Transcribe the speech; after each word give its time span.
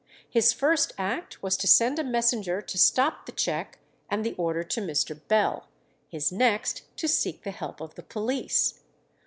His 0.27 0.51
first 0.51 0.93
act 0.97 1.43
was 1.43 1.55
to 1.57 1.67
send 1.67 1.99
a 1.99 2.03
messenger 2.03 2.59
to 2.59 2.75
stop 2.79 3.27
the 3.27 3.31
cheque 3.31 3.77
and 4.09 4.25
the 4.25 4.33
order 4.33 4.63
to 4.63 4.81
Mr. 4.81 5.21
Bell, 5.27 5.67
his 6.07 6.31
next 6.31 6.81
to 6.97 7.07
seek 7.07 7.43
the 7.43 7.51
help 7.51 7.79
of 7.79 7.93
the 7.93 8.01
police. 8.01 8.79